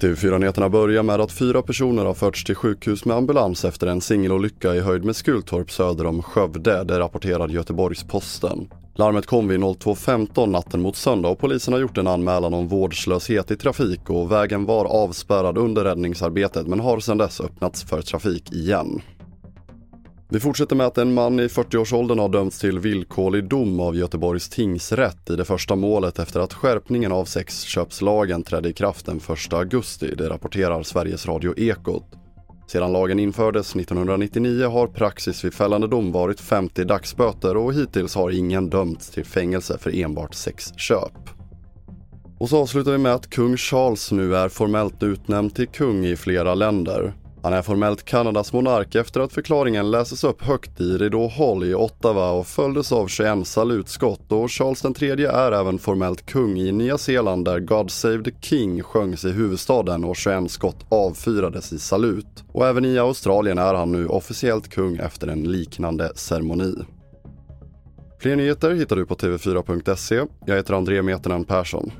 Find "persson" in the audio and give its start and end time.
71.44-71.90